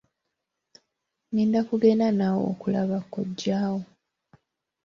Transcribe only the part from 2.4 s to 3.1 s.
okulaba